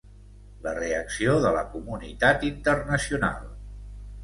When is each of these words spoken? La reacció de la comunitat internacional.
La 0.67 0.71
reacció 0.77 1.35
de 1.43 1.51
la 1.57 1.61
comunitat 1.75 2.49
internacional. 2.51 3.49